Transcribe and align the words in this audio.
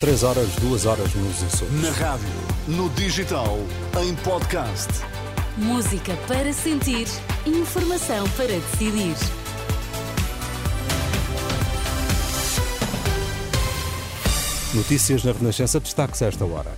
3 0.00 0.22
horas, 0.22 0.54
2 0.60 0.86
horas 0.86 1.12
nos 1.12 1.42
Açores. 1.42 1.82
Na 1.82 1.90
rádio, 1.90 2.28
no 2.68 2.88
digital, 2.90 3.58
em 4.00 4.14
podcast. 4.22 4.86
Música 5.56 6.16
para 6.28 6.52
sentir, 6.52 7.08
informação 7.44 8.28
para 8.36 8.46
decidir. 8.46 9.16
Notícias 14.72 15.24
na 15.24 15.32
Renascença, 15.32 15.80
destaques 15.80 16.22
a 16.22 16.26
esta 16.26 16.44
hora. 16.44 16.70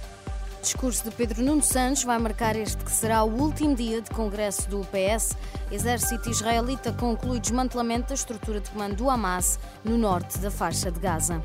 Discurso 0.63 1.05
de 1.05 1.11
Pedro 1.11 1.43
Nuno 1.43 1.63
Santos 1.63 2.05
vai 2.05 2.19
marcar 2.19 2.57
este 2.57 2.83
que 2.83 2.91
será 2.91 3.23
o 3.23 3.39
último 3.39 3.75
dia 3.75 4.01
de 4.01 4.09
congresso 4.09 4.67
do 4.71 4.81
PS. 4.87 5.37
Exército 5.71 6.31
israelita 6.31 6.91
conclui 6.93 7.39
desmantelamento 7.39 8.09
da 8.09 8.15
estrutura 8.15 8.61
de 8.61 8.71
comando 8.71 8.97
do 8.97 9.11
Hamas 9.11 9.59
no 9.85 9.99
norte 9.99 10.39
da 10.39 10.51
faixa 10.51 10.91
de 10.91 10.99
Gaza. 10.99 11.45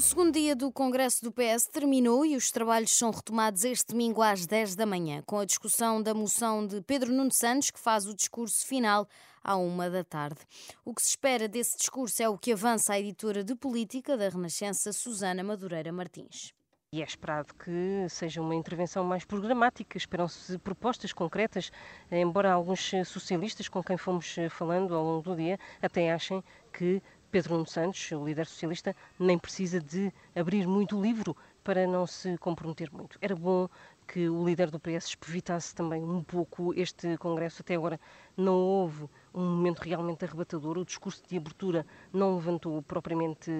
O 0.00 0.02
segundo 0.02 0.32
dia 0.32 0.56
do 0.56 0.72
Congresso 0.72 1.22
do 1.22 1.30
PS 1.30 1.66
terminou 1.70 2.24
e 2.24 2.34
os 2.34 2.50
trabalhos 2.50 2.90
são 2.90 3.10
retomados 3.10 3.64
este 3.64 3.88
domingo 3.88 4.22
às 4.22 4.46
10 4.46 4.74
da 4.74 4.86
manhã, 4.86 5.22
com 5.26 5.38
a 5.38 5.44
discussão 5.44 6.02
da 6.02 6.14
moção 6.14 6.66
de 6.66 6.80
Pedro 6.80 7.12
Nuno 7.12 7.30
Santos, 7.30 7.70
que 7.70 7.78
faz 7.78 8.06
o 8.06 8.14
discurso 8.14 8.66
final 8.66 9.06
à 9.44 9.56
uma 9.56 9.90
da 9.90 10.02
tarde. 10.02 10.40
O 10.86 10.94
que 10.94 11.02
se 11.02 11.10
espera 11.10 11.46
desse 11.46 11.76
discurso 11.76 12.22
é 12.22 12.26
o 12.30 12.38
que 12.38 12.50
avança 12.50 12.94
a 12.94 12.98
editora 12.98 13.44
de 13.44 13.54
política 13.54 14.16
da 14.16 14.30
Renascença, 14.30 14.90
Susana 14.90 15.44
Madureira 15.44 15.92
Martins. 15.92 16.54
E 16.94 17.02
é 17.02 17.04
esperado 17.04 17.54
que 17.54 18.08
seja 18.08 18.40
uma 18.40 18.54
intervenção 18.54 19.04
mais 19.04 19.26
programática, 19.26 19.98
esperam-se 19.98 20.56
propostas 20.58 21.12
concretas, 21.12 21.70
embora 22.10 22.50
alguns 22.50 22.90
socialistas 23.04 23.68
com 23.68 23.80
quem 23.80 23.98
fomos 23.98 24.34
falando 24.48 24.94
ao 24.94 25.04
longo 25.04 25.22
do 25.22 25.36
dia 25.36 25.58
até 25.82 26.10
achem 26.10 26.42
que 26.72 27.02
Pedro 27.30 27.54
Nuno 27.54 27.66
Santos, 27.66 28.10
o 28.12 28.24
líder 28.24 28.46
socialista, 28.46 28.94
nem 29.18 29.38
precisa 29.38 29.80
de 29.80 30.12
abrir 30.34 30.66
muito 30.66 30.98
o 30.98 31.02
livro 31.02 31.36
para 31.62 31.86
não 31.86 32.06
se 32.06 32.36
comprometer 32.38 32.90
muito. 32.92 33.18
Era 33.20 33.36
bom 33.36 33.68
que 34.06 34.28
o 34.28 34.44
líder 34.44 34.72
do 34.72 34.80
PS 34.80 35.16
evitasse 35.28 35.72
também 35.72 36.02
um 36.02 36.22
pouco 36.24 36.74
este 36.74 37.16
Congresso. 37.18 37.62
Até 37.62 37.76
agora 37.76 38.00
não 38.36 38.56
houve 38.56 39.08
um 39.32 39.44
momento 39.44 39.78
realmente 39.78 40.24
arrebatador. 40.24 40.78
O 40.78 40.84
discurso 40.84 41.22
de 41.28 41.36
abertura 41.36 41.86
não 42.12 42.34
levantou 42.34 42.82
propriamente 42.82 43.52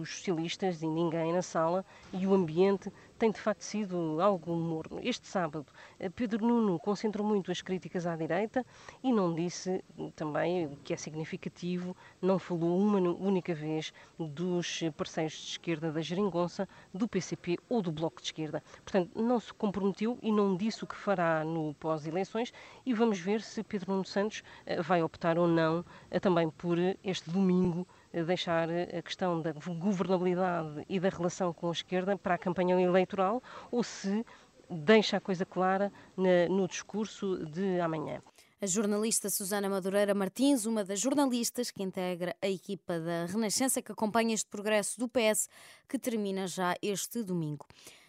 os 0.00 0.18
socialistas 0.18 0.80
e 0.80 0.86
ninguém 0.86 1.32
na 1.32 1.42
sala 1.42 1.84
e 2.12 2.24
o 2.24 2.34
ambiente 2.34 2.92
tem 3.18 3.30
de 3.30 3.40
facto 3.40 3.62
sido 3.62 4.20
algo 4.20 4.54
morno. 4.54 5.00
Este 5.02 5.26
sábado, 5.26 5.66
eh, 5.98 6.08
Pedro 6.08 6.46
Nuno 6.46 6.78
concentrou 6.78 7.26
muito 7.26 7.50
as 7.50 7.62
críticas 7.62 8.06
à 8.06 8.14
direita 8.14 8.64
e 9.02 9.12
não 9.12 9.34
disse 9.34 9.82
também, 10.14 10.66
o 10.66 10.76
que 10.76 10.92
é 10.92 10.96
significativo, 10.96 11.96
não 12.20 12.38
falou 12.38 12.78
uma 12.78 12.98
única 12.98 13.54
vez 13.54 13.92
dos 14.18 14.82
parceiros 14.96 15.34
de 15.34 15.50
esquerda 15.52 15.90
da 15.90 16.00
Geringonça, 16.00 16.68
do 16.92 17.08
PCP 17.08 17.58
ou 17.68 17.80
do 17.80 17.90
Bloco 17.90 18.20
de 18.20 18.28
Esquerda. 18.28 18.62
Portanto, 18.84 19.10
não 19.20 19.40
se 19.40 19.52
comprometeu 19.52 20.18
e 20.22 20.30
não 20.30 20.56
disse 20.56 20.84
o 20.84 20.86
que 20.86 20.96
fará 20.96 21.44
no 21.44 21.74
pós-eleições 21.74 22.52
e 22.84 22.92
vamos 22.92 23.18
ver 23.18 23.40
se 23.40 23.62
Pedro 23.62 23.92
Nuno 23.92 24.04
Santos 24.04 24.42
eh, 24.66 24.82
vai 24.82 25.02
optar 25.02 25.38
ou 25.38 25.48
não 25.48 25.84
eh, 26.10 26.20
também 26.20 26.50
por 26.50 26.78
este 27.02 27.30
domingo 27.30 27.86
deixar 28.24 28.68
a 28.70 29.02
questão 29.02 29.40
da 29.40 29.52
governabilidade 29.52 30.84
e 30.88 30.98
da 30.98 31.08
relação 31.08 31.52
com 31.52 31.68
a 31.68 31.72
esquerda 31.72 32.16
para 32.16 32.34
a 32.34 32.38
campanha 32.38 32.80
eleitoral 32.80 33.42
ou 33.70 33.82
se 33.82 34.24
deixa 34.70 35.16
a 35.16 35.20
coisa 35.20 35.44
clara 35.44 35.92
no 36.48 36.66
discurso 36.66 37.44
de 37.46 37.80
amanhã. 37.80 38.20
A 38.58 38.66
jornalista 38.66 39.28
Susana 39.28 39.68
Madureira 39.68 40.14
Martins, 40.14 40.64
uma 40.64 40.82
das 40.82 40.98
jornalistas 40.98 41.70
que 41.70 41.82
integra 41.82 42.34
a 42.40 42.48
equipa 42.48 42.98
da 42.98 43.26
Renascença 43.26 43.82
que 43.82 43.92
acompanha 43.92 44.34
este 44.34 44.48
progresso 44.48 44.98
do 44.98 45.08
PS, 45.08 45.48
que 45.86 45.98
termina 45.98 46.46
já 46.46 46.74
este 46.80 47.22
domingo. 47.22 47.66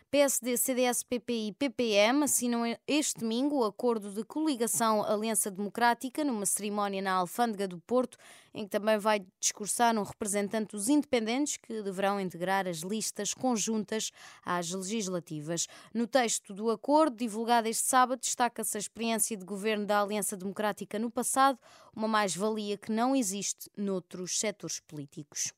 PSD, 0.09 0.55
CDS, 0.55 1.03
PP 1.03 1.33
e 1.33 1.51
PPM 1.51 2.23
assinam 2.23 2.63
este 2.87 3.19
domingo 3.19 3.57
o 3.57 3.65
acordo 3.65 4.09
de 4.09 4.23
coligação 4.23 5.03
Aliança 5.03 5.51
Democrática 5.51 6.23
numa 6.23 6.45
cerimónia 6.45 7.01
na 7.01 7.11
Alfândega 7.11 7.67
do 7.67 7.77
Porto, 7.77 8.17
em 8.53 8.63
que 8.63 8.69
também 8.69 8.97
vai 8.97 9.25
discursar 9.37 9.97
um 9.97 10.03
representante 10.03 10.77
dos 10.77 10.87
independentes 10.87 11.57
que 11.57 11.81
deverão 11.81 12.21
integrar 12.21 12.69
as 12.69 12.77
listas 12.77 13.33
conjuntas 13.33 14.13
às 14.45 14.71
legislativas. 14.71 15.67
No 15.93 16.07
texto 16.07 16.53
do 16.53 16.71
acordo, 16.71 17.17
divulgado 17.17 17.67
este 17.67 17.83
sábado, 17.83 18.21
destaca-se 18.21 18.77
a 18.77 18.79
experiência 18.79 19.35
de 19.35 19.43
governo 19.43 19.85
da 19.85 19.99
Aliança 19.99 20.37
Democrática 20.37 20.97
no 20.97 21.11
passado, 21.11 21.59
uma 21.93 22.07
mais-valia 22.07 22.77
que 22.77 22.93
não 22.93 23.13
existe 23.13 23.69
noutros 23.75 24.39
setores 24.39 24.79
políticos. 24.79 25.51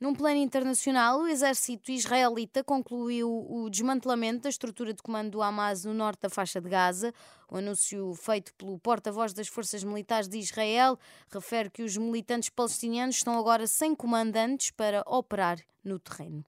Num 0.00 0.12
plano 0.12 0.38
internacional, 0.38 1.20
o 1.20 1.28
exército 1.28 1.92
israelita 1.92 2.64
concluiu 2.64 3.28
o 3.28 3.70
desmantelamento 3.70 4.42
da 4.42 4.48
estrutura 4.48 4.92
de 4.92 5.02
comando 5.02 5.30
do 5.30 5.42
Hamas 5.42 5.84
no 5.84 5.94
norte 5.94 6.22
da 6.22 6.28
faixa 6.28 6.60
de 6.60 6.68
Gaza. 6.68 7.14
O 7.48 7.56
anúncio 7.56 8.12
feito 8.14 8.52
pelo 8.54 8.78
porta-voz 8.78 9.32
das 9.32 9.46
Forças 9.46 9.84
Militares 9.84 10.28
de 10.28 10.38
Israel 10.38 10.98
refere 11.30 11.70
que 11.70 11.82
os 11.82 11.96
militantes 11.96 12.48
palestinianos 12.48 13.16
estão 13.16 13.38
agora 13.38 13.66
sem 13.66 13.94
comandantes 13.94 14.72
para 14.72 15.02
operar 15.06 15.58
no 15.84 15.98
terreno. 15.98 16.44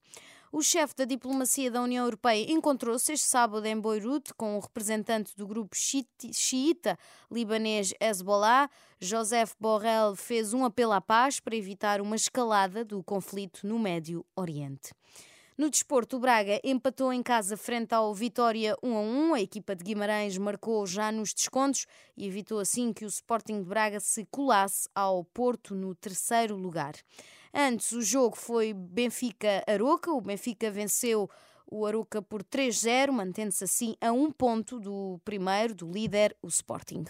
O 0.57 0.63
chefe 0.63 0.95
da 0.97 1.05
diplomacia 1.05 1.71
da 1.71 1.83
União 1.83 2.07
Europeia 2.07 2.51
encontrou-se 2.51 3.13
este 3.13 3.27
sábado 3.27 3.67
em 3.67 3.79
Beirute 3.79 4.33
com 4.33 4.57
o 4.57 4.61
representante 4.61 5.37
do 5.37 5.47
grupo 5.47 5.77
xiita 5.77 6.99
libanês 7.31 7.93
Hezbollah. 8.01 8.71
Joseph 8.99 9.53
Borrell 9.61 10.17
fez 10.17 10.55
um 10.55 10.65
apelo 10.65 10.93
à 10.93 11.01
paz 11.03 11.41
para 11.41 11.55
evitar 11.55 12.01
uma 12.01 12.17
escalada 12.17 12.83
do 12.83 13.05
conflito 13.05 13.67
no 13.67 13.79
Médio 13.79 14.25
Oriente. 14.35 14.95
No 15.59 15.69
desporto, 15.69 16.17
o 16.17 16.21
Braga 16.21 16.59
empatou 16.65 17.13
em 17.13 17.23
casa 17.23 17.57
frente 17.57 17.95
ao 17.95 18.15
Vitória 18.15 18.77
1 18.83 18.97
a 18.97 19.01
1. 19.01 19.35
A 19.35 19.41
equipa 19.43 19.77
de 19.77 19.85
Guimarães 19.85 20.39
marcou 20.39 20.87
já 20.87 21.13
nos 21.13 21.35
descontos 21.35 21.87
e 22.17 22.27
evitou 22.27 22.59
assim 22.59 22.95
que 22.95 23.05
o 23.05 23.09
Sporting 23.09 23.63
de 23.63 23.69
Braga 23.69 24.01
se 24.01 24.25
colasse 24.31 24.89
ao 24.95 25.23
Porto 25.23 25.75
no 25.75 25.95
terceiro 25.95 26.57
lugar. 26.57 26.95
Antes, 27.59 27.93
o 27.93 28.03
jogo 28.03 28.37
foi 28.37 28.75
Benfica-Aroca. 28.75 30.13
O 30.13 30.21
Benfica 30.21 30.71
venceu 30.71 31.31
o 31.67 31.87
Aroca 31.87 32.21
por 32.21 32.45
3-0, 32.45 33.11
mantendo-se 33.11 33.65
assim 33.65 33.97
a 33.99 34.13
um 34.13 34.31
ponto 34.31 34.79
do 34.79 35.19
primeiro, 35.25 35.75
do 35.75 35.91
líder, 35.91 36.37
o 36.43 36.49
Sporting. 36.49 37.07